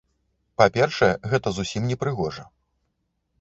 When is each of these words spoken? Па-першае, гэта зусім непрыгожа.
Па-першае, 0.61 1.09
гэта 1.33 1.47
зусім 1.59 1.85
непрыгожа. 1.91 2.43